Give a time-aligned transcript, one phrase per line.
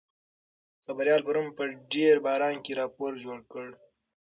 [0.85, 1.63] خبریال پرون په
[1.93, 3.67] ډېر باران کې راپور جوړ کړ.